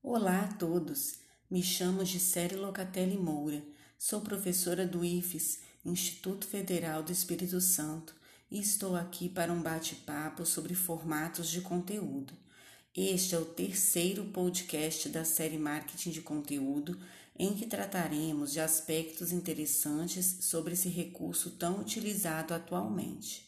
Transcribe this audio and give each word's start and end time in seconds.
Olá 0.00 0.42
a 0.42 0.52
todos, 0.54 1.18
me 1.50 1.60
chamo 1.60 2.04
Gisele 2.04 2.54
Locatelli 2.54 3.18
Moura, 3.18 3.60
sou 3.98 4.20
professora 4.20 4.86
do 4.86 5.04
IFES, 5.04 5.58
Instituto 5.84 6.46
Federal 6.46 7.02
do 7.02 7.10
Espírito 7.10 7.60
Santo, 7.60 8.14
e 8.48 8.60
estou 8.60 8.94
aqui 8.94 9.28
para 9.28 9.52
um 9.52 9.60
bate-papo 9.60 10.46
sobre 10.46 10.72
formatos 10.72 11.50
de 11.50 11.60
conteúdo. 11.60 12.32
Este 12.96 13.34
é 13.34 13.38
o 13.38 13.44
terceiro 13.44 14.26
podcast 14.26 15.08
da 15.08 15.24
série 15.24 15.58
Marketing 15.58 16.10
de 16.10 16.22
Conteúdo, 16.22 16.96
em 17.36 17.54
que 17.54 17.66
trataremos 17.66 18.52
de 18.52 18.60
aspectos 18.60 19.32
interessantes 19.32 20.38
sobre 20.42 20.74
esse 20.74 20.88
recurso 20.88 21.50
tão 21.50 21.80
utilizado 21.80 22.54
atualmente. 22.54 23.47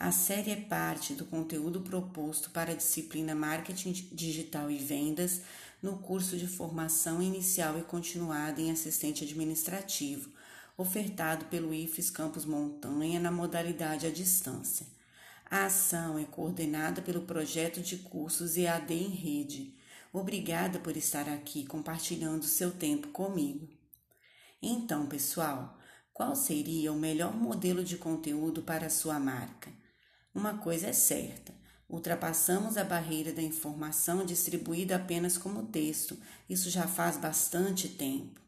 A 0.00 0.12
série 0.12 0.52
é 0.52 0.56
parte 0.56 1.12
do 1.12 1.24
conteúdo 1.24 1.80
proposto 1.80 2.50
para 2.50 2.70
a 2.70 2.74
disciplina 2.74 3.34
Marketing 3.34 3.90
Digital 4.12 4.70
e 4.70 4.78
Vendas 4.78 5.42
no 5.82 5.98
curso 5.98 6.36
de 6.36 6.46
formação 6.46 7.20
inicial 7.20 7.76
e 7.76 7.82
continuada 7.82 8.60
em 8.60 8.70
assistente 8.70 9.24
administrativo, 9.24 10.30
ofertado 10.76 11.46
pelo 11.46 11.74
IFES 11.74 12.10
Campus 12.10 12.44
Montanha 12.44 13.18
na 13.18 13.32
modalidade 13.32 14.06
à 14.06 14.10
distância. 14.10 14.86
A 15.50 15.64
ação 15.64 16.16
é 16.16 16.24
coordenada 16.24 17.02
pelo 17.02 17.22
projeto 17.22 17.80
de 17.80 17.96
cursos 17.96 18.56
EAD 18.56 18.94
em 18.94 19.08
Rede. 19.08 19.74
Obrigada 20.12 20.78
por 20.78 20.96
estar 20.96 21.28
aqui 21.28 21.66
compartilhando 21.66 22.44
seu 22.44 22.70
tempo 22.70 23.08
comigo. 23.08 23.68
Então, 24.62 25.08
pessoal, 25.08 25.76
qual 26.14 26.36
seria 26.36 26.92
o 26.92 26.96
melhor 26.96 27.34
modelo 27.34 27.82
de 27.82 27.96
conteúdo 27.96 28.62
para 28.62 28.86
a 28.86 28.90
sua 28.90 29.18
marca? 29.18 29.77
Uma 30.38 30.56
coisa 30.56 30.86
é 30.86 30.92
certa: 30.92 31.52
ultrapassamos 31.88 32.76
a 32.76 32.84
barreira 32.84 33.32
da 33.32 33.42
informação 33.42 34.24
distribuída 34.24 34.94
apenas 34.94 35.36
como 35.36 35.66
texto. 35.66 36.16
Isso 36.48 36.70
já 36.70 36.86
faz 36.86 37.16
bastante 37.16 37.88
tempo. 37.88 38.40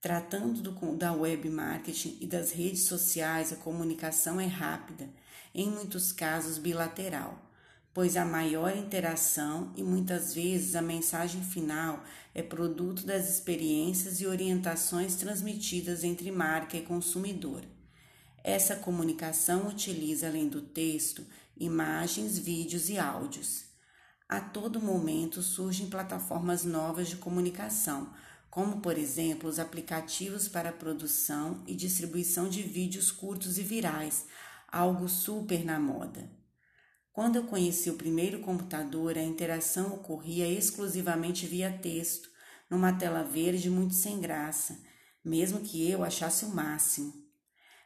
Tratando 0.00 0.60
do, 0.60 0.96
da 0.96 1.12
web 1.12 1.48
marketing 1.48 2.18
e 2.20 2.26
das 2.26 2.50
redes 2.50 2.86
sociais, 2.86 3.52
a 3.52 3.56
comunicação 3.56 4.40
é 4.40 4.46
rápida, 4.46 5.08
em 5.54 5.70
muitos 5.70 6.10
casos 6.10 6.58
bilateral, 6.58 7.48
pois 7.94 8.16
há 8.16 8.24
maior 8.24 8.76
interação 8.76 9.72
e 9.76 9.84
muitas 9.84 10.34
vezes 10.34 10.74
a 10.74 10.82
mensagem 10.82 11.44
final 11.44 12.02
é 12.34 12.42
produto 12.42 13.06
das 13.06 13.30
experiências 13.30 14.20
e 14.20 14.26
orientações 14.26 15.14
transmitidas 15.14 16.02
entre 16.02 16.32
marca 16.32 16.76
e 16.76 16.82
consumidor. 16.82 17.62
Essa 18.46 18.76
comunicação 18.76 19.68
utiliza, 19.68 20.26
além 20.26 20.50
do 20.50 20.60
texto, 20.60 21.26
imagens, 21.56 22.36
vídeos 22.36 22.90
e 22.90 22.98
áudios. 22.98 23.64
A 24.28 24.38
todo 24.38 24.82
momento 24.82 25.40
surgem 25.40 25.88
plataformas 25.88 26.62
novas 26.62 27.08
de 27.08 27.16
comunicação, 27.16 28.12
como, 28.50 28.82
por 28.82 28.98
exemplo, 28.98 29.48
os 29.48 29.58
aplicativos 29.58 30.46
para 30.46 30.70
produção 30.70 31.64
e 31.66 31.74
distribuição 31.74 32.46
de 32.46 32.60
vídeos 32.60 33.10
curtos 33.10 33.56
e 33.56 33.62
virais, 33.62 34.26
algo 34.68 35.08
super 35.08 35.64
na 35.64 35.80
moda. 35.80 36.30
Quando 37.14 37.36
eu 37.36 37.44
conheci 37.44 37.88
o 37.88 37.96
primeiro 37.96 38.40
computador, 38.40 39.16
a 39.16 39.22
interação 39.22 39.94
ocorria 39.94 40.46
exclusivamente 40.46 41.46
via 41.46 41.72
texto, 41.78 42.28
numa 42.68 42.92
tela 42.92 43.22
verde 43.22 43.70
muito 43.70 43.94
sem 43.94 44.20
graça, 44.20 44.78
mesmo 45.24 45.60
que 45.60 45.90
eu 45.90 46.04
achasse 46.04 46.44
o 46.44 46.54
máximo. 46.54 47.23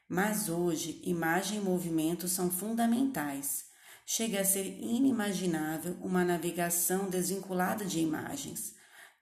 Mas 0.09 0.49
hoje, 0.49 1.03
imagem 1.05 1.59
e 1.59 1.61
movimento 1.61 2.29
são 2.29 2.51
fundamentais. 2.51 3.67
Chega 4.07 4.41
a 4.41 4.45
ser 4.45 4.65
inimaginável 4.65 5.99
uma 6.01 6.25
navegação 6.25 7.11
desvinculada 7.11 7.85
de 7.85 7.99
imagens. 7.99 8.75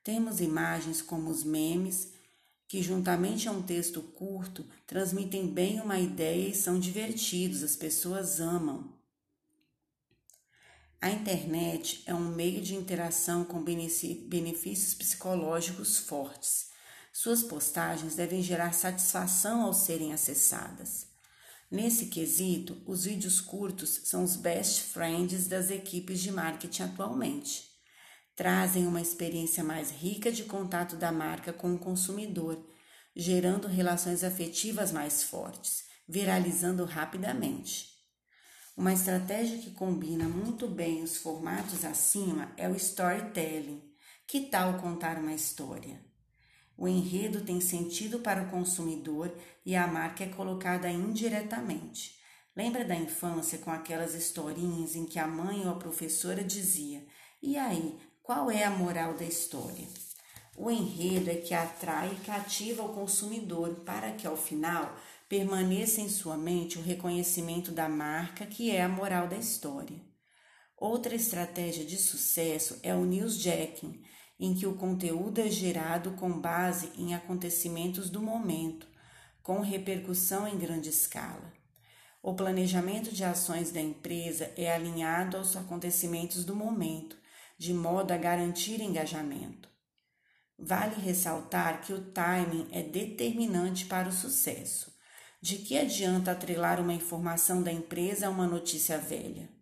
Temos 0.04 0.40
imagens 0.40 1.02
como 1.02 1.28
os 1.28 1.42
memes, 1.42 2.12
que 2.68 2.80
juntamente 2.80 3.48
a 3.48 3.52
um 3.52 3.62
texto 3.62 4.00
curto 4.00 4.64
transmitem 4.86 5.48
bem 5.52 5.80
uma 5.80 5.98
ideia 5.98 6.50
e 6.50 6.54
são 6.54 6.78
divertidos, 6.78 7.64
as 7.64 7.74
pessoas 7.74 8.38
amam. 8.38 8.94
A 11.00 11.10
internet 11.10 12.04
é 12.06 12.14
um 12.14 12.32
meio 12.32 12.62
de 12.62 12.76
interação 12.76 13.44
com 13.44 13.62
benefícios 13.62 14.94
psicológicos 14.94 15.98
fortes 15.98 16.75
suas 17.18 17.42
postagens 17.42 18.14
devem 18.14 18.42
gerar 18.42 18.74
satisfação 18.74 19.62
ao 19.62 19.72
serem 19.72 20.12
acessadas. 20.12 21.06
Nesse 21.70 22.08
quesito, 22.08 22.76
os 22.84 23.06
vídeos 23.06 23.40
curtos 23.40 24.02
são 24.04 24.22
os 24.22 24.36
best 24.36 24.82
friends 24.82 25.46
das 25.48 25.70
equipes 25.70 26.20
de 26.20 26.30
marketing 26.30 26.82
atualmente. 26.82 27.70
Trazem 28.36 28.86
uma 28.86 29.00
experiência 29.00 29.64
mais 29.64 29.90
rica 29.90 30.30
de 30.30 30.44
contato 30.44 30.94
da 30.94 31.10
marca 31.10 31.54
com 31.54 31.74
o 31.74 31.78
consumidor, 31.78 32.62
gerando 33.16 33.66
relações 33.66 34.22
afetivas 34.22 34.92
mais 34.92 35.22
fortes, 35.22 35.84
viralizando 36.06 36.84
rapidamente. 36.84 37.94
Uma 38.76 38.92
estratégia 38.92 39.56
que 39.56 39.70
combina 39.70 40.28
muito 40.28 40.68
bem 40.68 41.02
os 41.02 41.16
formatos 41.16 41.82
acima 41.82 42.52
é 42.58 42.68
o 42.68 42.76
storytelling. 42.76 43.82
Que 44.26 44.50
tal 44.50 44.78
contar 44.78 45.16
uma 45.16 45.32
história? 45.32 46.04
O 46.76 46.86
enredo 46.86 47.40
tem 47.40 47.60
sentido 47.60 48.18
para 48.18 48.42
o 48.42 48.50
consumidor 48.50 49.34
e 49.64 49.74
a 49.74 49.86
marca 49.86 50.24
é 50.24 50.28
colocada 50.28 50.90
indiretamente. 50.90 52.16
Lembra 52.54 52.84
da 52.84 52.94
infância 52.94 53.58
com 53.58 53.70
aquelas 53.70 54.14
historinhas 54.14 54.94
em 54.94 55.06
que 55.06 55.18
a 55.18 55.26
mãe 55.26 55.62
ou 55.64 55.70
a 55.70 55.78
professora 55.78 56.44
dizia: 56.44 57.06
E 57.42 57.56
aí, 57.56 57.98
qual 58.22 58.50
é 58.50 58.64
a 58.64 58.70
moral 58.70 59.14
da 59.14 59.24
história? 59.24 59.86
O 60.56 60.70
enredo 60.70 61.30
é 61.30 61.36
que 61.36 61.52
atrai 61.52 62.12
e 62.12 62.24
cativa 62.24 62.82
o 62.82 62.94
consumidor 62.94 63.82
para 63.84 64.12
que 64.12 64.26
ao 64.26 64.36
final 64.36 64.96
permaneça 65.28 66.00
em 66.00 66.08
sua 66.08 66.36
mente 66.36 66.78
o 66.78 66.82
reconhecimento 66.82 67.72
da 67.72 67.88
marca, 67.88 68.46
que 68.46 68.70
é 68.70 68.82
a 68.82 68.88
moral 68.88 69.28
da 69.28 69.36
história. 69.36 70.00
Outra 70.76 71.14
estratégia 71.14 71.84
de 71.84 71.96
sucesso 71.96 72.78
é 72.82 72.94
o 72.94 73.04
newsjacking, 73.04 74.02
em 74.38 74.54
que 74.54 74.66
o 74.66 74.74
conteúdo 74.74 75.40
é 75.40 75.48
gerado 75.48 76.12
com 76.12 76.30
base 76.30 76.90
em 76.96 77.14
acontecimentos 77.14 78.10
do 78.10 78.20
momento, 78.20 78.86
com 79.42 79.60
repercussão 79.60 80.46
em 80.46 80.58
grande 80.58 80.88
escala. 80.90 81.52
O 82.22 82.34
planejamento 82.34 83.12
de 83.12 83.22
ações 83.24 83.70
da 83.70 83.80
empresa 83.80 84.52
é 84.56 84.74
alinhado 84.74 85.36
aos 85.36 85.56
acontecimentos 85.56 86.44
do 86.44 86.56
momento, 86.56 87.16
de 87.56 87.72
modo 87.72 88.12
a 88.12 88.16
garantir 88.16 88.80
engajamento. 88.80 89.68
Vale 90.58 90.96
ressaltar 90.96 91.82
que 91.82 91.92
o 91.92 92.10
timing 92.10 92.66
é 92.72 92.82
determinante 92.82 93.86
para 93.86 94.08
o 94.08 94.12
sucesso. 94.12 94.94
De 95.40 95.58
que 95.58 95.78
adianta 95.78 96.32
atrelar 96.32 96.80
uma 96.80 96.94
informação 96.94 97.62
da 97.62 97.70
empresa 97.70 98.26
a 98.26 98.30
uma 98.30 98.46
notícia 98.46 98.98
velha? 98.98 99.55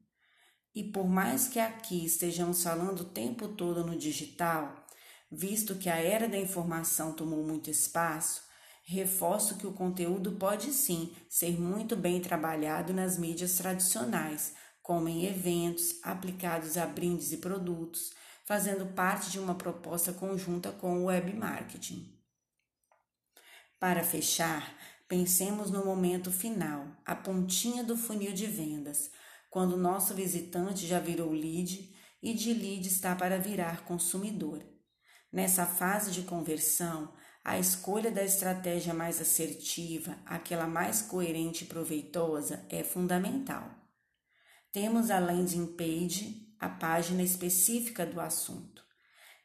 E 0.74 0.82
por 0.82 1.08
mais 1.08 1.46
que 1.46 1.60
aqui 1.60 2.04
estejamos 2.04 2.62
falando 2.62 3.00
o 3.00 3.04
tempo 3.04 3.46
todo 3.48 3.84
no 3.84 3.96
digital, 3.96 4.84
visto 5.30 5.76
que 5.76 5.88
a 5.88 5.96
era 5.96 6.28
da 6.28 6.36
informação 6.36 7.12
tomou 7.12 7.44
muito 7.44 7.70
espaço, 7.70 8.42
reforço 8.84 9.56
que 9.56 9.66
o 9.66 9.72
conteúdo 9.72 10.32
pode 10.32 10.72
sim 10.72 11.14
ser 11.28 11.58
muito 11.60 11.94
bem 11.94 12.20
trabalhado 12.20 12.92
nas 12.92 13.16
mídias 13.16 13.56
tradicionais, 13.56 14.52
como 14.82 15.08
em 15.08 15.24
eventos, 15.24 15.98
aplicados 16.02 16.76
a 16.76 16.86
brindes 16.86 17.32
e 17.32 17.36
produtos, 17.36 18.12
fazendo 18.44 18.92
parte 18.94 19.30
de 19.30 19.38
uma 19.38 19.54
proposta 19.54 20.12
conjunta 20.12 20.72
com 20.72 20.98
o 20.98 21.04
web 21.04 21.32
marketing. 21.34 22.12
Para 23.78 24.02
fechar, 24.02 24.76
pensemos 25.08 25.70
no 25.70 25.84
momento 25.84 26.30
final, 26.30 26.86
a 27.06 27.14
pontinha 27.14 27.84
do 27.84 27.96
funil 27.96 28.32
de 28.32 28.46
vendas 28.46 29.10
quando 29.54 29.76
nosso 29.76 30.14
visitante 30.14 30.84
já 30.84 30.98
virou 30.98 31.30
lead 31.30 31.94
e 32.20 32.34
de 32.34 32.52
lead 32.52 32.88
está 32.88 33.14
para 33.14 33.38
virar 33.38 33.84
consumidor. 33.84 34.66
Nessa 35.32 35.64
fase 35.64 36.10
de 36.10 36.22
conversão, 36.22 37.14
a 37.44 37.56
escolha 37.56 38.10
da 38.10 38.24
estratégia 38.24 38.92
mais 38.92 39.20
assertiva, 39.20 40.18
aquela 40.26 40.66
mais 40.66 41.02
coerente 41.02 41.62
e 41.62 41.66
proveitosa, 41.68 42.66
é 42.68 42.82
fundamental. 42.82 43.70
Temos 44.72 45.08
a 45.08 45.20
landing 45.20 45.76
page, 45.76 46.52
a 46.58 46.68
página 46.68 47.22
específica 47.22 48.04
do 48.04 48.20
assunto. 48.20 48.82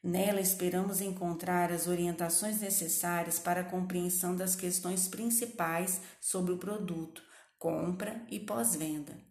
Nela 0.04 0.42
esperamos 0.42 1.02
encontrar 1.02 1.72
as 1.72 1.86
orientações 1.86 2.62
necessárias 2.62 3.38
para 3.38 3.62
a 3.62 3.70
compreensão 3.70 4.36
das 4.36 4.56
questões 4.56 5.08
principais 5.08 6.02
sobre 6.20 6.52
o 6.52 6.58
produto, 6.58 7.22
compra 7.60 8.26
e 8.32 8.40
pós-venda. 8.40 9.29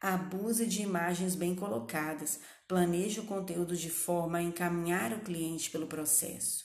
Abuse 0.00 0.64
de 0.64 0.80
imagens 0.80 1.34
bem 1.34 1.56
colocadas. 1.56 2.38
Planeje 2.68 3.18
o 3.18 3.24
conteúdo 3.24 3.76
de 3.76 3.90
forma 3.90 4.38
a 4.38 4.42
encaminhar 4.42 5.12
o 5.12 5.22
cliente 5.22 5.70
pelo 5.70 5.88
processo. 5.88 6.64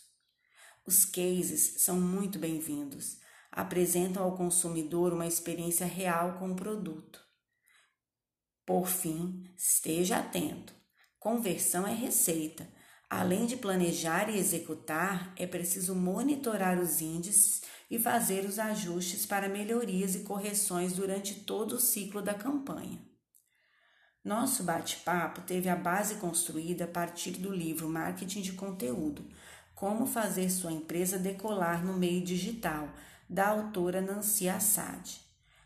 Os 0.85 1.03
cases 1.03 1.81
são 1.81 2.00
muito 2.00 2.38
bem-vindos. 2.38 3.18
Apresentam 3.51 4.21
ao 4.21 4.38
consumidor 4.38 5.13
uma 5.13 5.25
experiência 5.25 5.88
real 5.88 6.38
com 6.38 6.51
o 6.51 6.56
produto. 6.56 7.19
Por 8.68 8.88
fim, 8.88 9.51
esteja 9.57 10.18
atento. 10.18 10.75
Conversão 11.18 11.88
é 11.88 11.94
receita. 11.94 12.71
Além 13.09 13.47
de 13.47 13.57
planejar 13.57 14.30
e 14.30 14.38
executar, 14.38 15.33
é 15.35 15.47
preciso 15.47 15.95
monitorar 15.95 16.80
os 16.80 17.01
índices 17.01 17.63
e 17.89 17.97
fazer 17.97 18.45
os 18.45 18.59
ajustes 18.59 19.25
para 19.25 19.50
melhorias 19.50 20.13
e 20.13 20.19
correções 20.19 20.94
durante 20.94 21.33
todo 21.41 21.77
o 21.77 21.80
ciclo 21.80 22.21
da 22.21 22.35
campanha. 22.35 23.12
Nosso 24.23 24.63
bate-papo 24.63 25.41
teve 25.41 25.67
a 25.67 25.75
base 25.75 26.15
construída 26.15 26.85
a 26.85 26.87
partir 26.87 27.31
do 27.31 27.53
livro 27.53 27.89
Marketing 27.89 28.39
de 28.39 28.53
Conteúdo 28.53 29.27
Como 29.75 30.05
Fazer 30.05 30.49
Sua 30.49 30.71
Empresa 30.71 31.19
Decolar 31.19 31.83
no 31.83 31.91
Meio 31.97 32.23
Digital, 32.23 32.87
da 33.27 33.49
autora 33.49 33.99
Nancy 33.99 34.47
Assad. 34.47 35.19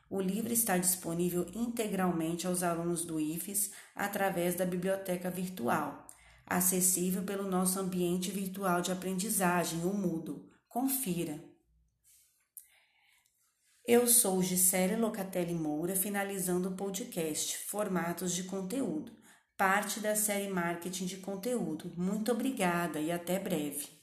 O 0.09 0.19
livro 0.19 0.51
está 0.51 0.75
disponível 0.75 1.45
integralmente 1.54 2.48
aos 2.48 2.63
alunos 2.63 3.06
do 3.06 3.19
IFES 3.19 3.74
através 3.95 4.56
da 4.56 4.65
biblioteca 4.65 5.30
virtual, 5.30 6.07
acessível 6.44 7.21
pelo 7.21 7.48
nosso 7.48 7.80
ambiente 7.80 8.31
virtual 8.31 8.81
de 8.81 8.92
aprendizagem, 8.92 9.86
o 9.86 9.94
Moodle. 9.94 10.50
Confira. 10.68 11.47
Eu 13.88 14.06
sou 14.06 14.44
Gisele 14.44 14.98
Locatelli 14.98 15.54
Moura, 15.54 15.95
finalizando 15.95 16.68
o 16.68 16.75
podcast 16.75 17.57
Formatos 17.57 18.36
de 18.36 18.44
Conteúdo, 18.44 19.13
parte 19.56 20.01
da 20.01 20.13
série 20.13 20.50
Marketing 20.50 21.06
de 21.06 21.16
Conteúdo. 21.16 21.94
Muito 21.95 22.30
obrigada 22.30 23.00
e 23.00 23.10
até 23.10 23.39
breve. 23.39 23.97